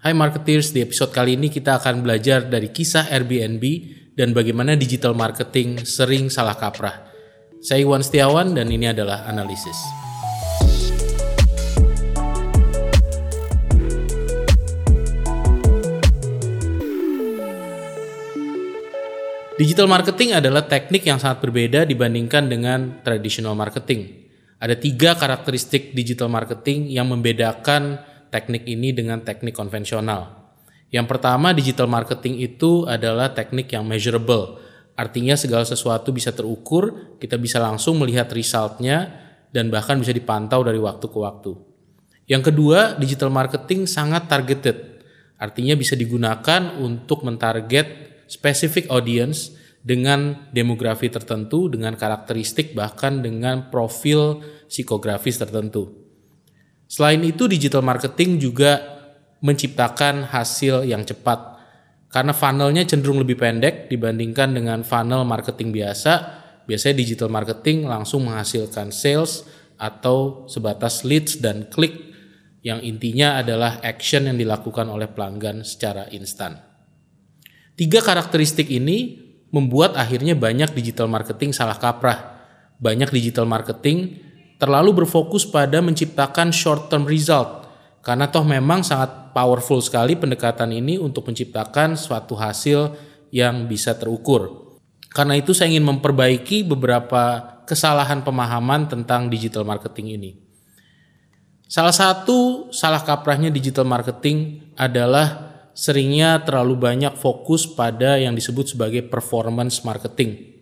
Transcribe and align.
Hai 0.00 0.16
marketers, 0.16 0.72
di 0.72 0.80
episode 0.80 1.12
kali 1.12 1.36
ini 1.36 1.52
kita 1.52 1.76
akan 1.76 2.00
belajar 2.00 2.48
dari 2.48 2.72
kisah 2.72 3.12
Airbnb 3.12 3.60
dan 4.16 4.32
bagaimana 4.32 4.72
digital 4.72 5.12
marketing 5.12 5.84
sering 5.84 6.32
salah 6.32 6.56
kaprah. 6.56 7.04
Saya 7.60 7.84
Iwan 7.84 8.00
Setiawan 8.00 8.56
dan 8.56 8.72
ini 8.72 8.88
adalah 8.88 9.28
analisis. 9.28 9.76
Digital 19.60 19.84
marketing 19.84 20.32
adalah 20.32 20.64
teknik 20.64 21.04
yang 21.04 21.20
sangat 21.20 21.44
berbeda 21.44 21.84
dibandingkan 21.84 22.48
dengan 22.48 23.04
traditional 23.04 23.52
marketing. 23.52 24.32
Ada 24.64 24.80
tiga 24.80 25.12
karakteristik 25.20 25.92
digital 25.92 26.32
marketing 26.32 26.88
yang 26.88 27.04
membedakan 27.12 28.08
teknik 28.30 28.66
ini 28.66 28.94
dengan 28.94 29.20
teknik 29.20 29.52
konvensional. 29.52 30.40
Yang 30.90 31.06
pertama, 31.06 31.54
digital 31.54 31.86
marketing 31.86 32.42
itu 32.42 32.82
adalah 32.86 33.30
teknik 33.30 33.70
yang 33.70 33.86
measurable. 33.86 34.58
Artinya 34.98 35.38
segala 35.38 35.62
sesuatu 35.62 36.10
bisa 36.10 36.34
terukur, 36.34 37.14
kita 37.22 37.38
bisa 37.38 37.62
langsung 37.62 38.02
melihat 38.02 38.26
resultnya, 38.34 39.30
dan 39.54 39.70
bahkan 39.70 39.98
bisa 39.98 40.10
dipantau 40.10 40.62
dari 40.62 40.78
waktu 40.78 41.06
ke 41.06 41.18
waktu. 41.18 41.52
Yang 42.26 42.54
kedua, 42.54 42.94
digital 42.98 43.30
marketing 43.30 43.90
sangat 43.90 44.30
targeted. 44.30 45.02
Artinya 45.38 45.74
bisa 45.74 45.98
digunakan 45.98 46.78
untuk 46.78 47.26
mentarget 47.26 47.86
specific 48.30 48.86
audience 48.90 49.50
dengan 49.80 50.46
demografi 50.54 51.10
tertentu, 51.10 51.66
dengan 51.66 51.96
karakteristik, 51.98 52.76
bahkan 52.76 53.24
dengan 53.24 53.72
profil 53.72 54.44
psikografis 54.68 55.40
tertentu. 55.40 55.99
Selain 56.90 57.22
itu, 57.22 57.46
digital 57.46 57.86
marketing 57.86 58.42
juga 58.42 58.98
menciptakan 59.38 60.26
hasil 60.26 60.82
yang 60.84 61.06
cepat 61.06 61.62
karena 62.10 62.34
funnelnya 62.34 62.82
cenderung 62.84 63.22
lebih 63.22 63.38
pendek 63.38 63.86
dibandingkan 63.86 64.50
dengan 64.50 64.82
funnel 64.82 65.22
marketing 65.22 65.70
biasa. 65.70 66.42
Biasanya 66.66 66.96
digital 66.98 67.30
marketing 67.30 67.86
langsung 67.86 68.26
menghasilkan 68.26 68.90
sales 68.90 69.46
atau 69.78 70.44
sebatas 70.50 71.06
leads 71.06 71.38
dan 71.38 71.70
klik 71.70 72.10
yang 72.60 72.82
intinya 72.84 73.40
adalah 73.40 73.80
action 73.80 74.28
yang 74.28 74.36
dilakukan 74.36 74.86
oleh 74.90 75.08
pelanggan 75.08 75.64
secara 75.64 76.10
instan. 76.12 76.60
Tiga 77.78 78.04
karakteristik 78.04 78.68
ini 78.68 79.16
membuat 79.50 79.96
akhirnya 79.96 80.36
banyak 80.36 80.76
digital 80.76 81.08
marketing 81.08 81.56
salah 81.56 81.80
kaprah. 81.80 82.38
Banyak 82.76 83.08
digital 83.08 83.48
marketing 83.48 84.29
terlalu 84.60 85.02
berfokus 85.02 85.48
pada 85.48 85.80
menciptakan 85.80 86.52
short 86.52 86.92
term 86.92 87.08
result 87.08 87.64
karena 88.04 88.28
toh 88.28 88.44
memang 88.44 88.84
sangat 88.84 89.32
powerful 89.32 89.80
sekali 89.80 90.16
pendekatan 90.20 90.68
ini 90.72 91.00
untuk 91.00 91.28
menciptakan 91.32 91.96
suatu 91.96 92.36
hasil 92.36 92.92
yang 93.32 93.64
bisa 93.64 93.96
terukur. 93.96 94.70
Karena 95.10 95.34
itu 95.34 95.50
saya 95.50 95.74
ingin 95.74 95.88
memperbaiki 95.90 96.62
beberapa 96.62 97.56
kesalahan 97.66 98.22
pemahaman 98.22 98.86
tentang 98.86 99.26
digital 99.26 99.66
marketing 99.66 100.20
ini. 100.20 100.30
Salah 101.70 101.94
satu 101.94 102.70
salah 102.74 103.02
kaprahnya 103.02 103.50
digital 103.50 103.86
marketing 103.86 104.70
adalah 104.74 105.54
seringnya 105.70 106.42
terlalu 106.42 106.74
banyak 106.78 107.14
fokus 107.14 107.66
pada 107.66 108.18
yang 108.18 108.34
disebut 108.34 108.74
sebagai 108.74 109.06
performance 109.06 109.86
marketing. 109.86 110.59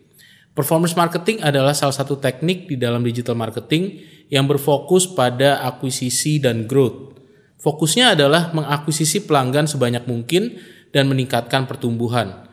Performance 0.58 0.98
marketing 0.98 1.38
adalah 1.38 1.70
salah 1.70 1.94
satu 1.94 2.18
teknik 2.18 2.66
di 2.66 2.74
dalam 2.74 3.06
digital 3.06 3.38
marketing 3.38 4.02
yang 4.26 4.42
berfokus 4.50 5.06
pada 5.06 5.62
akuisisi 5.62 6.42
dan 6.42 6.66
growth. 6.66 7.14
Fokusnya 7.62 8.18
adalah 8.18 8.50
mengakuisisi 8.50 9.22
pelanggan 9.22 9.70
sebanyak 9.70 10.10
mungkin 10.10 10.58
dan 10.90 11.06
meningkatkan 11.06 11.70
pertumbuhan. 11.70 12.50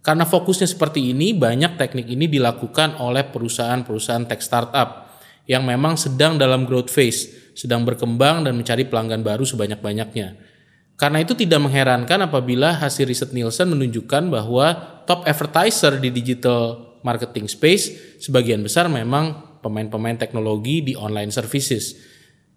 Karena 0.00 0.24
fokusnya 0.24 0.64
seperti 0.64 1.12
ini, 1.12 1.36
banyak 1.36 1.76
teknik 1.76 2.08
ini 2.08 2.24
dilakukan 2.24 2.96
oleh 2.96 3.28
perusahaan-perusahaan 3.28 4.24
tech 4.24 4.40
startup 4.40 5.12
yang 5.44 5.68
memang 5.68 6.00
sedang 6.00 6.40
dalam 6.40 6.64
growth 6.64 6.88
phase, 6.88 7.52
sedang 7.52 7.84
berkembang 7.84 8.48
dan 8.48 8.56
mencari 8.56 8.88
pelanggan 8.88 9.20
baru 9.20 9.44
sebanyak-banyaknya. 9.44 10.40
Karena 10.96 11.20
itu 11.20 11.36
tidak 11.36 11.60
mengherankan 11.60 12.32
apabila 12.32 12.80
hasil 12.80 13.04
riset 13.04 13.36
Nielsen 13.36 13.68
menunjukkan 13.68 14.32
bahwa 14.32 14.72
top 15.04 15.28
advertiser 15.28 16.00
di 16.00 16.08
digital 16.08 16.91
marketing 17.02 17.46
space 17.50 18.18
sebagian 18.22 18.62
besar 18.62 18.90
memang 18.90 19.58
pemain-pemain 19.62 20.18
teknologi 20.18 20.82
di 20.82 20.92
online 20.98 21.30
services. 21.30 21.94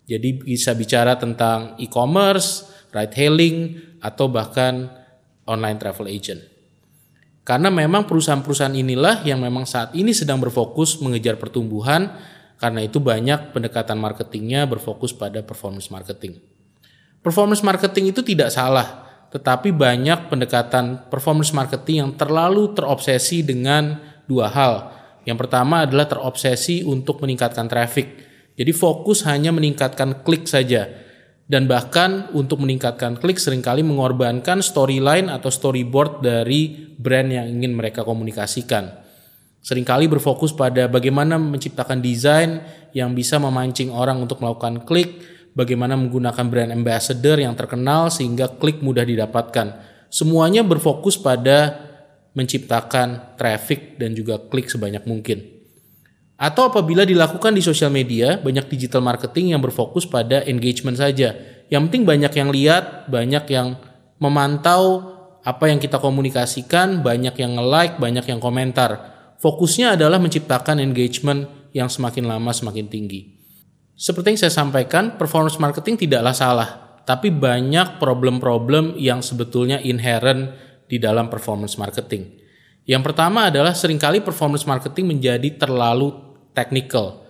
Jadi 0.05 0.41
bisa 0.41 0.73
bicara 0.77 1.17
tentang 1.17 1.77
e-commerce, 1.81 2.69
ride 2.93 3.15
hailing 3.17 3.57
atau 4.01 4.29
bahkan 4.29 4.89
online 5.45 5.77
travel 5.81 6.09
agent. 6.09 6.41
Karena 7.45 7.69
memang 7.69 8.09
perusahaan-perusahaan 8.09 8.73
inilah 8.73 9.21
yang 9.21 9.37
memang 9.37 9.69
saat 9.69 9.93
ini 9.93 10.17
sedang 10.17 10.41
berfokus 10.41 10.97
mengejar 10.97 11.37
pertumbuhan, 11.37 12.09
karena 12.57 12.81
itu 12.81 12.97
banyak 12.97 13.53
pendekatan 13.53 14.01
marketingnya 14.01 14.65
berfokus 14.65 15.13
pada 15.13 15.45
performance 15.45 15.93
marketing. 15.93 16.41
Performance 17.21 17.61
marketing 17.61 18.09
itu 18.09 18.25
tidak 18.25 18.49
salah, 18.49 19.05
tetapi 19.29 19.69
banyak 19.69 20.29
pendekatan 20.29 21.05
performance 21.09 21.53
marketing 21.53 21.95
yang 22.01 22.11
terlalu 22.17 22.73
terobsesi 22.73 23.45
dengan 23.45 24.14
dua 24.25 24.51
hal. 24.51 24.91
Yang 25.25 25.45
pertama 25.45 25.89
adalah 25.89 26.05
terobsesi 26.05 26.85
untuk 26.85 27.21
meningkatkan 27.25 27.65
traffic. 27.65 28.07
Jadi 28.55 28.71
fokus 28.71 29.25
hanya 29.25 29.49
meningkatkan 29.49 30.21
klik 30.21 30.45
saja. 30.45 30.87
Dan 31.45 31.69
bahkan 31.69 32.33
untuk 32.33 32.61
meningkatkan 32.65 33.21
klik 33.21 33.37
sering 33.37 33.61
kali 33.61 33.85
mengorbankan 33.85 34.65
storyline 34.65 35.29
atau 35.29 35.53
storyboard 35.53 36.25
dari 36.25 36.89
brand 36.97 37.29
yang 37.29 37.45
ingin 37.45 37.77
mereka 37.77 38.01
komunikasikan. 38.01 39.05
Seringkali 39.65 40.09
berfokus 40.09 40.53
pada 40.53 40.85
bagaimana 40.85 41.37
menciptakan 41.41 42.01
desain 42.01 42.61
yang 42.93 43.13
bisa 43.17 43.41
memancing 43.41 43.89
orang 43.93 44.21
untuk 44.21 44.41
melakukan 44.41 44.85
klik, 44.85 45.21
bagaimana 45.57 45.97
menggunakan 45.97 46.45
brand 46.49 46.69
ambassador 46.69 47.41
yang 47.41 47.57
terkenal 47.57 48.13
sehingga 48.13 48.49
klik 48.61 48.81
mudah 48.85 49.01
didapatkan. 49.01 49.81
Semuanya 50.09 50.61
berfokus 50.61 51.17
pada 51.17 51.81
menciptakan 52.35 53.39
traffic 53.39 53.95
dan 53.97 54.11
juga 54.13 54.37
klik 54.37 54.67
sebanyak 54.67 55.07
mungkin. 55.07 55.55
Atau 56.35 56.67
apabila 56.67 57.07
dilakukan 57.07 57.55
di 57.55 57.63
sosial 57.63 57.95
media, 57.95 58.35
banyak 58.35 58.67
digital 58.67 58.99
marketing 58.99 59.55
yang 59.55 59.63
berfokus 59.63 60.03
pada 60.03 60.43
engagement 60.43 60.99
saja. 60.99 61.31
Yang 61.71 61.81
penting 61.89 62.03
banyak 62.03 62.33
yang 62.35 62.49
lihat, 62.51 63.07
banyak 63.07 63.47
yang 63.47 63.79
memantau 64.19 65.15
apa 65.47 65.71
yang 65.71 65.79
kita 65.79 65.95
komunikasikan, 65.95 66.99
banyak 66.99 67.39
yang 67.39 67.55
nge-like, 67.55 67.95
banyak 67.95 68.25
yang 68.27 68.43
komentar. 68.43 69.15
Fokusnya 69.39 69.95
adalah 69.95 70.19
menciptakan 70.19 70.83
engagement 70.83 71.47
yang 71.71 71.87
semakin 71.87 72.27
lama 72.27 72.51
semakin 72.51 72.91
tinggi. 72.91 73.31
Seperti 73.95 74.35
yang 74.35 74.39
saya 74.43 74.53
sampaikan, 74.53 75.15
performance 75.15 75.55
marketing 75.55 75.95
tidaklah 75.95 76.35
salah, 76.35 76.99
tapi 77.07 77.31
banyak 77.31 77.95
problem-problem 77.95 78.99
yang 78.99 79.23
sebetulnya 79.23 79.79
inherent 79.79 80.51
di 80.85 81.01
dalam 81.01 81.29
performance 81.29 81.77
marketing. 81.77 82.45
Yang 82.85 83.01
pertama 83.11 83.49
adalah 83.49 83.73
sering 83.73 83.97
kali 83.97 84.21
performance 84.21 84.63
marketing 84.69 85.17
menjadi 85.17 85.49
terlalu 85.57 86.13
technical. 86.53 87.25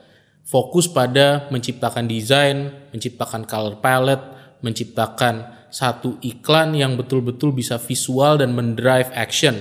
Fokus 0.46 0.86
pada 0.86 1.48
menciptakan 1.50 2.06
desain, 2.06 2.70
menciptakan 2.92 3.48
color 3.48 3.80
palette, 3.80 4.60
menciptakan 4.62 5.68
satu 5.72 6.22
iklan 6.22 6.76
yang 6.76 6.96
betul-betul 7.00 7.56
bisa 7.56 7.80
visual 7.82 8.40
dan 8.40 8.54
mendrive 8.54 9.10
action. 9.16 9.58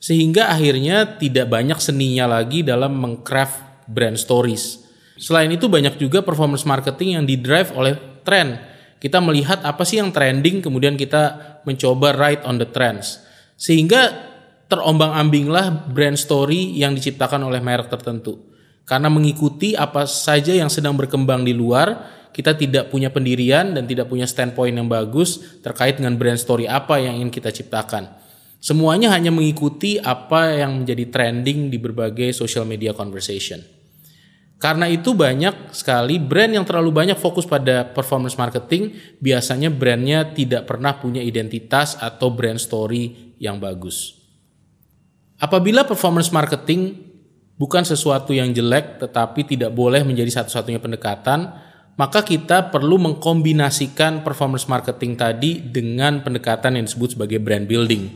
Sehingga 0.00 0.48
akhirnya 0.48 1.18
tidak 1.20 1.52
banyak 1.52 1.76
seninya 1.76 2.24
lagi 2.24 2.64
dalam 2.64 2.96
mengcraft 2.96 3.88
brand 3.90 4.16
stories. 4.16 4.80
Selain 5.20 5.52
itu 5.52 5.68
banyak 5.68 6.00
juga 6.00 6.24
performance 6.24 6.64
marketing 6.64 7.20
yang 7.20 7.24
didrive 7.28 7.68
oleh 7.76 8.00
trend. 8.24 8.56
Kita 8.96 9.20
melihat 9.20 9.60
apa 9.64 9.84
sih 9.84 10.00
yang 10.00 10.12
trending 10.12 10.64
kemudian 10.64 10.96
kita 10.96 11.60
mencoba 11.68 12.16
ride 12.16 12.44
on 12.48 12.56
the 12.56 12.68
trends. 12.68 13.20
Sehingga 13.60 14.30
terombang-ambinglah 14.72 15.92
brand 15.92 16.16
story 16.16 16.80
yang 16.80 16.96
diciptakan 16.96 17.44
oleh 17.44 17.60
merek 17.60 17.92
tertentu. 17.92 18.48
Karena 18.88 19.12
mengikuti 19.12 19.76
apa 19.76 20.08
saja 20.08 20.56
yang 20.56 20.72
sedang 20.72 20.96
berkembang 20.96 21.44
di 21.44 21.52
luar, 21.52 22.16
kita 22.32 22.56
tidak 22.56 22.88
punya 22.88 23.12
pendirian 23.12 23.76
dan 23.76 23.84
tidak 23.84 24.08
punya 24.08 24.24
standpoint 24.24 24.72
yang 24.72 24.88
bagus 24.88 25.60
terkait 25.60 26.00
dengan 26.00 26.16
brand 26.16 26.40
story 26.40 26.64
apa 26.64 27.02
yang 27.02 27.20
ingin 27.20 27.30
kita 27.30 27.52
ciptakan. 27.52 28.08
Semuanya 28.62 29.12
hanya 29.12 29.28
mengikuti 29.34 30.00
apa 30.00 30.56
yang 30.56 30.82
menjadi 30.82 31.04
trending 31.10 31.68
di 31.68 31.76
berbagai 31.76 32.32
social 32.32 32.64
media 32.64 32.96
conversation. 32.96 33.60
Karena 34.60 34.84
itu 34.92 35.16
banyak 35.16 35.72
sekali 35.72 36.20
brand 36.20 36.52
yang 36.52 36.68
terlalu 36.68 36.92
banyak 36.92 37.16
fokus 37.16 37.48
pada 37.48 37.88
performance 37.88 38.36
marketing, 38.36 38.92
biasanya 39.16 39.72
brandnya 39.72 40.36
tidak 40.36 40.68
pernah 40.68 41.00
punya 41.00 41.24
identitas 41.24 41.96
atau 41.96 42.28
brand 42.28 42.60
story 42.60 43.29
yang 43.40 43.56
bagus. 43.56 44.20
Apabila 45.40 45.88
performance 45.88 46.28
marketing 46.28 47.00
bukan 47.56 47.80
sesuatu 47.80 48.36
yang 48.36 48.52
jelek 48.52 49.00
tetapi 49.00 49.48
tidak 49.48 49.72
boleh 49.72 50.04
menjadi 50.04 50.44
satu-satunya 50.44 50.76
pendekatan, 50.76 51.48
maka 51.96 52.20
kita 52.20 52.68
perlu 52.68 53.00
mengkombinasikan 53.00 54.20
performance 54.20 54.68
marketing 54.68 55.16
tadi 55.16 55.60
dengan 55.64 56.20
pendekatan 56.20 56.76
yang 56.76 56.84
disebut 56.84 57.16
sebagai 57.16 57.40
brand 57.40 57.64
building. 57.64 58.08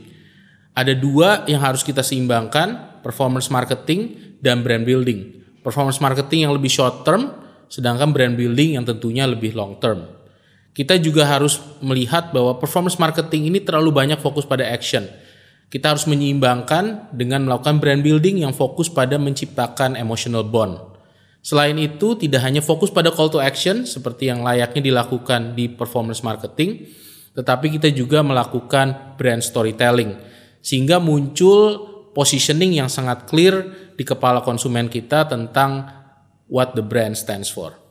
Ada 0.77 0.97
dua 0.97 1.49
yang 1.49 1.61
harus 1.61 1.81
kita 1.81 2.05
seimbangkan, 2.05 3.01
performance 3.01 3.53
marketing 3.53 4.17
dan 4.41 4.65
brand 4.65 4.85
building. 4.89 5.45
Performance 5.65 6.01
marketing 6.01 6.49
yang 6.49 6.53
lebih 6.53 6.69
short 6.69 7.05
term, 7.05 7.33
sedangkan 7.69 8.13
brand 8.13 8.37
building 8.37 8.77
yang 8.77 8.85
tentunya 8.85 9.25
lebih 9.25 9.57
long 9.57 9.77
term. 9.81 10.24
Kita 10.75 10.99
juga 10.99 11.23
harus 11.23 11.63
melihat 11.79 12.35
bahwa 12.35 12.59
performance 12.59 12.99
marketing 12.99 13.47
ini 13.47 13.63
terlalu 13.63 13.95
banyak 13.95 14.19
fokus 14.19 14.43
pada 14.43 14.67
action. 14.67 15.07
Kita 15.71 15.95
harus 15.95 16.11
menyeimbangkan 16.11 17.15
dengan 17.15 17.47
melakukan 17.47 17.79
brand 17.79 18.03
building 18.03 18.43
yang 18.43 18.51
fokus 18.51 18.91
pada 18.91 19.15
menciptakan 19.15 19.95
emotional 19.95 20.43
bond. 20.43 20.77
Selain 21.47 21.79
itu, 21.79 22.19
tidak 22.19 22.43
hanya 22.43 22.59
fokus 22.59 22.91
pada 22.91 23.15
call 23.15 23.31
to 23.31 23.39
action 23.39 23.87
seperti 23.87 24.27
yang 24.27 24.43
layaknya 24.43 24.83
dilakukan 24.83 25.55
di 25.55 25.71
performance 25.71 26.27
marketing, 26.27 26.91
tetapi 27.39 27.79
kita 27.79 27.95
juga 27.95 28.27
melakukan 28.27 29.15
brand 29.15 29.43
storytelling 29.43 30.15
sehingga 30.65 30.97
muncul 30.97 31.93
positioning 32.17 32.81
yang 32.81 32.89
sangat 32.89 33.29
clear 33.29 33.69
di 33.93 34.03
kepala 34.07 34.41
konsumen 34.41 34.89
kita 34.89 35.29
tentang 35.29 35.85
what 36.49 36.73
the 36.73 36.81
brand 36.81 37.19
stands 37.19 37.53
for. 37.53 37.84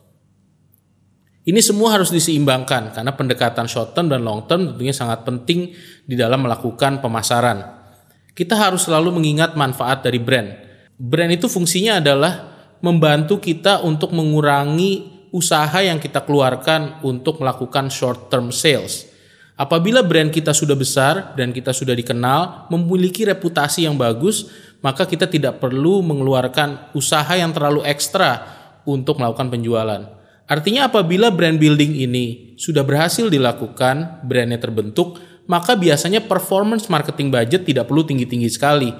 Ini 1.44 1.60
semua 1.60 1.92
harus 1.92 2.08
diseimbangkan 2.08 2.96
karena 2.96 3.12
pendekatan 3.12 3.68
short 3.68 3.92
term 3.92 4.08
dan 4.08 4.24
long 4.24 4.48
term 4.48 4.72
tentunya 4.72 4.96
sangat 4.96 5.28
penting 5.28 5.76
di 6.08 6.16
dalam 6.16 6.40
melakukan 6.40 7.04
pemasaran. 7.04 7.84
Kita 8.32 8.56
harus 8.56 8.88
selalu 8.88 9.20
mengingat 9.20 9.52
manfaat 9.52 10.00
dari 10.00 10.16
brand. 10.16 10.56
Brand 10.96 11.28
itu 11.36 11.44
fungsinya 11.44 12.00
adalah 12.00 12.48
membantu 12.80 13.44
kita 13.44 13.84
untuk 13.84 14.16
mengurangi 14.16 15.28
usaha 15.36 15.84
yang 15.84 16.00
kita 16.00 16.24
keluarkan 16.24 17.04
untuk 17.04 17.44
melakukan 17.44 17.92
short 17.92 18.32
term 18.32 18.48
sales. 18.48 19.12
Apabila 19.54 20.00
brand 20.00 20.32
kita 20.32 20.56
sudah 20.56 20.74
besar 20.74 21.36
dan 21.36 21.52
kita 21.52 21.76
sudah 21.76 21.92
dikenal, 21.92 22.72
memiliki 22.72 23.22
reputasi 23.28 23.84
yang 23.84 24.00
bagus, 24.00 24.48
maka 24.80 25.04
kita 25.04 25.28
tidak 25.28 25.60
perlu 25.60 26.00
mengeluarkan 26.00 26.90
usaha 26.96 27.30
yang 27.36 27.52
terlalu 27.52 27.84
ekstra 27.84 28.48
untuk 28.88 29.20
melakukan 29.20 29.52
penjualan. 29.52 30.23
Artinya 30.44 30.92
apabila 30.92 31.32
brand 31.32 31.56
building 31.56 32.04
ini 32.04 32.56
sudah 32.60 32.84
berhasil 32.84 33.32
dilakukan, 33.32 34.24
brandnya 34.28 34.60
terbentuk, 34.60 35.16
maka 35.48 35.76
biasanya 35.76 36.24
performance 36.24 36.88
marketing 36.92 37.32
budget 37.32 37.64
tidak 37.64 37.88
perlu 37.88 38.04
tinggi-tinggi 38.04 38.48
sekali. 38.52 38.92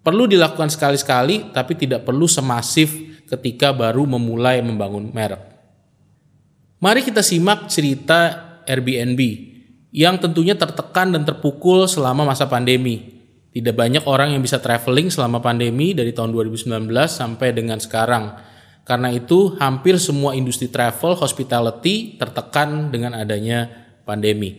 Perlu 0.00 0.24
dilakukan 0.24 0.72
sekali-sekali, 0.72 1.52
tapi 1.52 1.76
tidak 1.76 2.08
perlu 2.08 2.24
semasif 2.24 2.96
ketika 3.28 3.76
baru 3.76 4.08
memulai 4.08 4.64
membangun 4.64 5.12
merek. 5.12 5.44
Mari 6.80 7.04
kita 7.04 7.20
simak 7.20 7.68
cerita 7.68 8.48
Airbnb 8.64 9.20
yang 9.92 10.16
tentunya 10.16 10.54
tertekan 10.56 11.12
dan 11.12 11.26
terpukul 11.28 11.84
selama 11.84 12.24
masa 12.24 12.48
pandemi. 12.48 13.18
Tidak 13.52 13.74
banyak 13.74 14.04
orang 14.06 14.36
yang 14.36 14.44
bisa 14.44 14.62
traveling 14.62 15.10
selama 15.10 15.42
pandemi 15.42 15.96
dari 15.96 16.14
tahun 16.14 16.30
2019 16.30 16.88
sampai 17.08 17.48
dengan 17.50 17.80
sekarang. 17.82 18.38
Karena 18.88 19.12
itu, 19.12 19.52
hampir 19.60 20.00
semua 20.00 20.32
industri 20.32 20.72
travel 20.72 21.12
hospitality 21.20 22.16
tertekan 22.16 22.88
dengan 22.88 23.12
adanya 23.12 23.68
pandemi. 24.08 24.56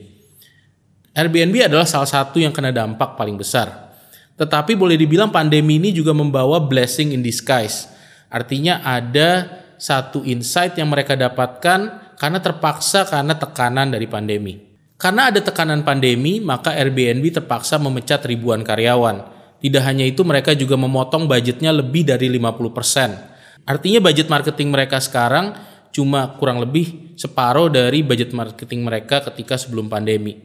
Airbnb 1.18 1.66
adalah 1.66 1.90
salah 1.90 2.06
satu 2.06 2.38
yang 2.38 2.54
kena 2.54 2.70
dampak 2.70 3.18
paling 3.18 3.34
besar. 3.34 3.90
Tetapi 4.38 4.78
boleh 4.78 5.02
dibilang 5.02 5.34
pandemi 5.34 5.82
ini 5.82 5.90
juga 5.90 6.14
membawa 6.14 6.62
blessing 6.62 7.18
in 7.18 7.26
disguise 7.26 7.90
Artinya 8.30 8.86
ada 8.86 9.60
satu 9.82 10.22
insight 10.22 10.78
yang 10.78 10.94
mereka 10.94 11.18
dapatkan 11.18 12.14
karena 12.16 12.40
terpaksa 12.40 13.10
karena 13.10 13.34
tekanan 13.34 13.90
dari 13.90 14.06
pandemi. 14.06 14.70
Karena 15.00 15.34
ada 15.34 15.42
tekanan 15.42 15.82
pandemi, 15.82 16.38
maka 16.38 16.78
Airbnb 16.78 17.26
terpaksa 17.42 17.82
memecat 17.82 18.22
ribuan 18.30 18.62
karyawan. 18.62 19.26
Tidak 19.60 19.84
hanya 19.84 20.06
itu, 20.06 20.22
mereka 20.22 20.54
juga 20.54 20.78
memotong 20.78 21.26
budgetnya 21.26 21.74
lebih 21.74 22.06
dari 22.06 22.30
50%. 22.30 23.29
Artinya 23.68 24.00
budget 24.04 24.28
marketing 24.28 24.70
mereka 24.72 25.00
sekarang 25.00 25.56
cuma 25.90 26.38
kurang 26.38 26.62
lebih 26.62 27.18
separuh 27.18 27.68
dari 27.68 28.06
budget 28.06 28.32
marketing 28.32 28.86
mereka 28.86 29.26
ketika 29.32 29.58
sebelum 29.58 29.90
pandemi. 29.90 30.38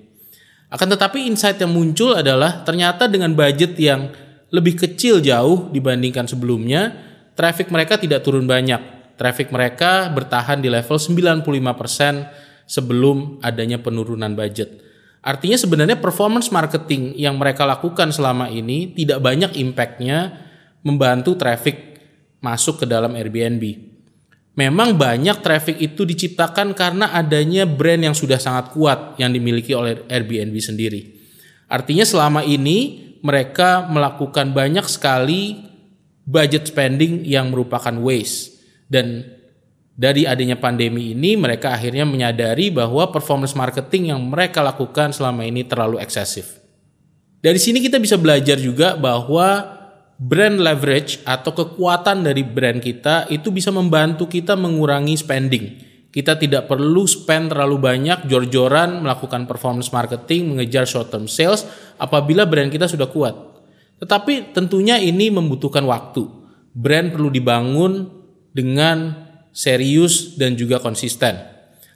Akan 0.73 0.91
tetapi 0.91 1.29
insight 1.31 1.61
yang 1.63 1.71
muncul 1.71 2.19
adalah 2.19 2.67
ternyata 2.67 3.07
dengan 3.07 3.31
budget 3.37 3.79
yang 3.79 4.11
lebih 4.51 4.75
kecil 4.75 5.23
jauh 5.23 5.71
dibandingkan 5.71 6.27
sebelumnya, 6.27 6.95
traffic 7.39 7.71
mereka 7.71 8.01
tidak 8.01 8.27
turun 8.27 8.47
banyak. 8.47 9.15
Traffic 9.15 9.55
mereka 9.55 10.11
bertahan 10.11 10.59
di 10.59 10.67
level 10.67 10.99
95% 10.99 12.67
sebelum 12.67 13.39
adanya 13.39 13.79
penurunan 13.79 14.35
budget. 14.35 14.83
Artinya 15.25 15.57
sebenarnya 15.57 15.97
performance 16.03 16.51
marketing 16.51 17.17
yang 17.17 17.39
mereka 17.39 17.65
lakukan 17.65 18.13
selama 18.13 18.51
ini 18.51 18.93
tidak 18.93 19.23
banyak 19.25 19.57
impactnya 19.57 20.37
membantu 20.85 21.39
traffic 21.39 21.94
masuk 22.45 22.85
ke 22.85 22.87
dalam 22.87 23.17
Airbnb. 23.17 23.65
Memang 24.55 24.95
banyak 24.95 25.41
traffic 25.41 25.81
itu 25.81 26.05
diciptakan 26.05 26.77
karena 26.77 27.11
adanya 27.17 27.65
brand 27.65 28.07
yang 28.07 28.15
sudah 28.15 28.39
sangat 28.39 28.71
kuat 28.77 29.17
yang 29.19 29.33
dimiliki 29.33 29.73
oleh 29.73 30.05
Airbnb 30.07 30.55
sendiri. 30.61 31.01
Artinya 31.67 32.05
selama 32.05 32.45
ini 32.45 33.17
mereka 33.25 33.89
melakukan 33.89 34.53
banyak 34.53 34.87
sekali 34.87 35.59
budget 36.29 36.71
spending 36.71 37.25
yang 37.25 37.51
merupakan 37.51 37.97
waste 37.99 38.61
dan 38.87 39.27
dari 39.95 40.27
adanya 40.27 40.59
pandemi 40.59 41.15
ini 41.15 41.39
mereka 41.39 41.75
akhirnya 41.75 42.03
menyadari 42.07 42.71
bahwa 42.71 43.11
performance 43.11 43.55
marketing 43.55 44.15
yang 44.15 44.21
mereka 44.23 44.63
lakukan 44.63 45.11
selama 45.11 45.47
ini 45.47 45.67
terlalu 45.67 45.99
eksesif. 45.99 46.63
Dari 47.43 47.59
sini 47.59 47.83
kita 47.83 47.99
bisa 47.99 48.19
belajar 48.19 48.57
juga 48.59 48.95
bahwa 48.95 49.67
brand 50.19 50.63
leverage 50.63 51.23
atau 51.27 51.51
kekuatan 51.51 52.23
dari 52.23 52.47
brand 52.47 52.79
kita 52.79 53.27
itu 53.31 53.51
bisa 53.51 53.75
membantu 53.75 54.31
kita 54.31 54.55
mengurangi 54.55 55.19
spending. 55.19 55.65
Kita 56.15 56.39
tidak 56.39 56.71
perlu 56.71 57.11
spend 57.11 57.51
terlalu 57.51 57.77
banyak 57.83 58.31
jor-joran 58.31 59.03
melakukan 59.03 59.51
performance 59.51 59.91
marketing, 59.91 60.55
mengejar 60.55 60.87
short 60.87 61.11
term 61.11 61.27
sales 61.27 61.67
apabila 61.99 62.47
brand 62.47 62.71
kita 62.71 62.87
sudah 62.87 63.11
kuat. 63.11 63.35
Tetapi 63.99 64.55
tentunya 64.55 64.95
ini 65.03 65.35
membutuhkan 65.35 65.83
waktu. 65.83 66.23
Brand 66.71 67.11
perlu 67.11 67.35
dibangun 67.35 68.07
dengan 68.55 69.27
serius 69.51 70.39
dan 70.39 70.55
juga 70.55 70.79
konsisten. 70.79 71.35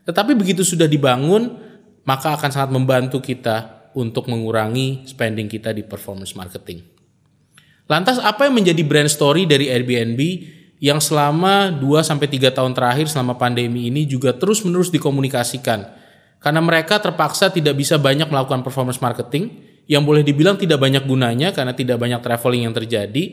Tetapi 0.03 0.35
begitu 0.35 0.67
sudah 0.67 0.91
dibangun, 0.91 1.55
maka 2.03 2.35
akan 2.35 2.51
sangat 2.51 2.71
membantu 2.75 3.23
kita 3.23 3.91
untuk 3.95 4.27
mengurangi 4.27 5.07
spending 5.07 5.47
kita 5.47 5.71
di 5.71 5.87
performance 5.87 6.35
marketing. 6.35 6.98
Lantas 7.89 8.21
apa 8.21 8.45
yang 8.45 8.61
menjadi 8.61 8.85
brand 8.85 9.09
story 9.09 9.49
dari 9.49 9.73
Airbnb 9.73 10.21
yang 10.79 11.01
selama 11.01 11.73
2 11.73 12.05
sampai 12.05 12.29
3 12.29 12.53
tahun 12.53 12.77
terakhir 12.77 13.09
selama 13.09 13.41
pandemi 13.41 13.89
ini 13.89 14.05
juga 14.05 14.37
terus-menerus 14.37 14.93
dikomunikasikan? 14.93 15.89
Karena 16.39 16.61
mereka 16.61 17.01
terpaksa 17.01 17.49
tidak 17.49 17.81
bisa 17.81 17.97
banyak 17.97 18.29
melakukan 18.29 18.61
performance 18.61 19.01
marketing, 19.01 19.65
yang 19.89 20.05
boleh 20.05 20.21
dibilang 20.21 20.61
tidak 20.61 20.79
banyak 20.79 21.03
gunanya 21.09 21.51
karena 21.57 21.73
tidak 21.73 21.97
banyak 21.97 22.21
traveling 22.21 22.69
yang 22.69 22.77
terjadi, 22.77 23.25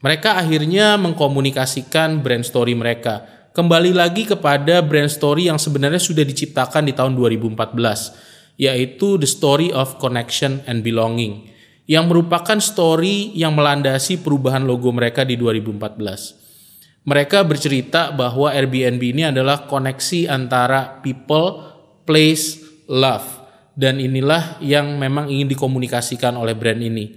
mereka 0.00 0.40
akhirnya 0.40 0.96
mengkomunikasikan 0.96 2.24
brand 2.24 2.42
story 2.48 2.72
mereka. 2.72 3.28
Kembali 3.52 3.92
lagi 3.92 4.24
kepada 4.24 4.80
brand 4.80 5.12
story 5.12 5.52
yang 5.52 5.60
sebenarnya 5.60 6.00
sudah 6.00 6.24
diciptakan 6.24 6.88
di 6.88 6.96
tahun 6.96 7.12
2014, 7.12 8.56
yaitu 8.56 9.20
The 9.20 9.28
Story 9.28 9.68
of 9.68 10.00
Connection 10.00 10.64
and 10.64 10.80
Belonging, 10.80 11.51
yang 11.86 12.06
merupakan 12.06 12.58
story 12.62 13.34
yang 13.34 13.58
melandasi 13.58 14.22
perubahan 14.22 14.62
logo 14.62 14.90
mereka 14.94 15.26
di 15.26 15.34
2014. 15.34 17.02
Mereka 17.02 17.42
bercerita 17.42 18.14
bahwa 18.14 18.54
Airbnb 18.54 19.02
ini 19.02 19.26
adalah 19.26 19.66
koneksi 19.66 20.30
antara 20.30 21.02
people, 21.02 21.58
place, 22.06 22.62
love 22.86 23.26
dan 23.74 23.98
inilah 23.98 24.62
yang 24.62 25.00
memang 25.00 25.26
ingin 25.26 25.50
dikomunikasikan 25.50 26.38
oleh 26.38 26.54
brand 26.54 26.78
ini 26.78 27.10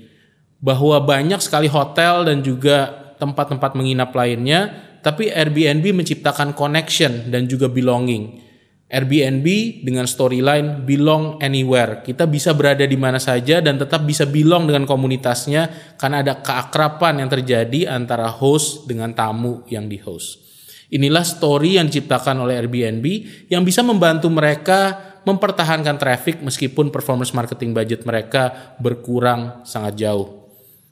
bahwa 0.57 0.97
banyak 1.03 1.37
sekali 1.43 1.69
hotel 1.69 2.25
dan 2.25 2.41
juga 2.41 3.13
tempat-tempat 3.21 3.77
menginap 3.77 4.09
lainnya 4.15 4.73
tapi 5.05 5.29
Airbnb 5.29 6.01
menciptakan 6.01 6.57
connection 6.57 7.29
dan 7.29 7.45
juga 7.45 7.69
belonging. 7.69 8.41
Airbnb 8.85 9.45
dengan 9.81 10.05
storyline 10.05 10.85
belong 10.85 11.41
anywhere. 11.41 12.05
Kita 12.05 12.29
bisa 12.29 12.53
berada 12.53 12.85
di 12.85 12.93
mana 12.93 13.17
saja 13.17 13.57
dan 13.57 13.81
tetap 13.81 14.05
bisa 14.05 14.29
belong 14.29 14.69
dengan 14.69 14.85
komunitasnya 14.85 15.95
karena 15.97 16.21
ada 16.21 16.37
keakraban 16.37 17.17
yang 17.17 17.29
terjadi 17.33 17.89
antara 17.89 18.29
host 18.29 18.85
dengan 18.85 19.17
tamu 19.17 19.65
yang 19.73 19.89
di 19.89 19.97
host. 19.97 20.45
Inilah 20.93 21.25
story 21.25 21.81
yang 21.81 21.89
diciptakan 21.89 22.45
oleh 22.45 22.61
Airbnb 22.61 23.05
yang 23.49 23.65
bisa 23.65 23.81
membantu 23.81 24.29
mereka 24.29 25.01
mempertahankan 25.25 25.97
traffic 25.97 26.45
meskipun 26.45 26.93
performance 26.93 27.33
marketing 27.33 27.73
budget 27.73 28.05
mereka 28.05 28.77
berkurang 28.77 29.65
sangat 29.65 29.97
jauh. 29.97 30.45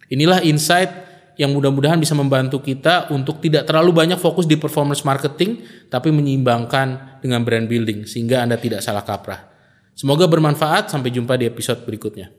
Inilah 0.09 0.41
insight 0.41 1.12
yang 1.39 1.53
mudah-mudahan 1.53 1.97
bisa 1.97 2.13
membantu 2.13 2.61
kita 2.61 3.09
untuk 3.09 3.41
tidak 3.41 3.65
terlalu 3.65 3.93
banyak 3.93 4.21
fokus 4.21 4.45
di 4.45 4.57
performance 4.57 5.01
marketing, 5.01 5.65
tapi 5.89 6.13
menyeimbangkan 6.13 7.19
dengan 7.25 7.41
brand 7.41 7.65
building 7.65 8.05
sehingga 8.05 8.45
Anda 8.45 8.61
tidak 8.61 8.85
salah 8.85 9.01
kaprah. 9.01 9.49
Semoga 9.93 10.25
bermanfaat, 10.25 10.89
sampai 10.89 11.13
jumpa 11.13 11.37
di 11.37 11.45
episode 11.49 11.85
berikutnya. 11.85 12.33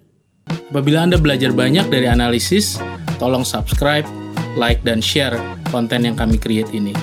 Apabila 0.70 1.06
Anda 1.06 1.18
belajar 1.18 1.54
banyak 1.54 1.86
dari 1.86 2.10
analisis, 2.10 2.82
tolong 3.18 3.46
subscribe, 3.46 4.06
like, 4.58 4.82
dan 4.82 4.98
share 4.98 5.38
konten 5.70 6.06
yang 6.06 6.18
kami 6.18 6.38
create 6.38 6.70
ini. 6.74 6.94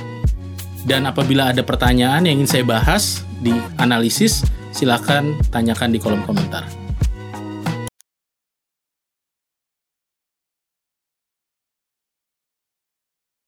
Dan 0.83 1.07
apabila 1.07 1.53
ada 1.53 1.61
pertanyaan 1.61 2.25
yang 2.25 2.41
ingin 2.41 2.49
saya 2.49 2.65
bahas 2.65 3.23
di 3.39 3.53
analisis, 3.79 4.43
silakan 4.75 5.37
tanyakan 5.53 5.93
di 5.93 5.99
kolom 6.01 6.23
komentar. 6.25 6.80